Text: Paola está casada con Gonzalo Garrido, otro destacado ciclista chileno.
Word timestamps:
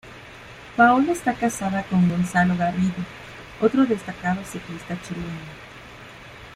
Paola 0.75 1.11
está 1.11 1.31
casada 1.35 1.83
con 1.83 2.09
Gonzalo 2.09 2.57
Garrido, 2.57 3.05
otro 3.61 3.85
destacado 3.85 4.43
ciclista 4.43 4.99
chileno. 5.03 5.37